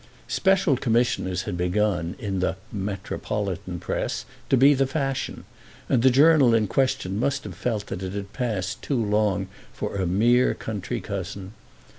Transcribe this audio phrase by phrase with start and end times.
[0.33, 5.43] Special commissioners had begun, in the "metropolitan press," to be the fashion,
[5.87, 10.07] and the journal in question must have felt it had passed too long for a
[10.07, 11.53] mere country cousin.